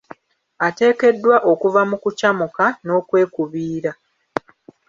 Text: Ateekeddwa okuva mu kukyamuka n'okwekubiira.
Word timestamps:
Ateekeddwa 0.67 1.35
okuva 1.51 1.81
mu 1.89 1.97
kukyamuka 2.03 2.65
n'okwekubiira. 2.85 3.91